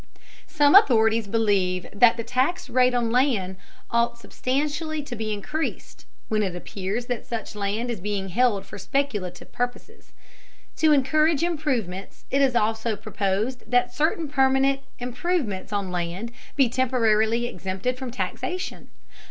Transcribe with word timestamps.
Some 0.47 0.73
authorities 0.73 1.27
believe 1.27 1.85
that 1.93 2.17
the 2.17 2.23
tax 2.23 2.71
rate 2.71 2.95
on 2.95 3.11
land 3.11 3.55
ought 3.91 4.17
substantially 4.17 5.03
to 5.03 5.15
be 5.15 5.31
increased, 5.31 6.07
when 6.27 6.41
it 6.41 6.55
appears 6.55 7.05
that 7.05 7.23
such 7.27 7.53
land 7.53 7.91
is 7.91 7.99
being 7.99 8.29
held 8.29 8.65
for 8.65 8.79
speculative 8.79 9.51
purposes. 9.51 10.11
To 10.77 10.91
encourage 10.91 11.43
improvements, 11.43 12.25
it 12.31 12.41
is 12.41 12.55
also 12.55 12.95
proposed 12.95 13.69
that 13.69 13.93
certain 13.93 14.27
permanent 14.27 14.79
improvements 14.97 15.71
on 15.71 15.91
land 15.91 16.31
be 16.55 16.67
temporarily 16.67 17.45
exempted 17.45 17.99
from 17.99 18.09
taxation. 18.09 18.89